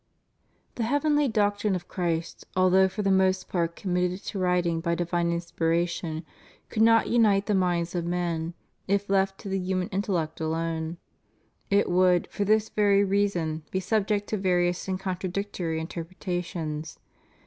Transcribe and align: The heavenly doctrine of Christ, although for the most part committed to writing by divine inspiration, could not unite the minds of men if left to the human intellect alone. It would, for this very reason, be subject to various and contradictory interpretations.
The 0.73 0.83
heavenly 0.83 1.27
doctrine 1.27 1.75
of 1.75 1.87
Christ, 1.87 2.43
although 2.55 2.87
for 2.87 3.03
the 3.03 3.11
most 3.11 3.47
part 3.47 3.75
committed 3.75 4.23
to 4.23 4.39
writing 4.39 4.81
by 4.81 4.95
divine 4.95 5.31
inspiration, 5.31 6.25
could 6.69 6.81
not 6.81 7.07
unite 7.07 7.45
the 7.45 7.53
minds 7.53 7.93
of 7.93 8.03
men 8.03 8.55
if 8.87 9.11
left 9.11 9.37
to 9.41 9.47
the 9.47 9.59
human 9.59 9.89
intellect 9.89 10.41
alone. 10.41 10.97
It 11.69 11.87
would, 11.87 12.25
for 12.31 12.45
this 12.45 12.67
very 12.67 13.03
reason, 13.03 13.61
be 13.69 13.79
subject 13.79 14.27
to 14.29 14.37
various 14.37 14.87
and 14.87 14.99
contradictory 14.99 15.79
interpretations. 15.79 16.97